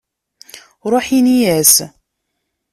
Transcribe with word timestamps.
Ruḥ, 0.91 1.05
in-as! 1.19 1.73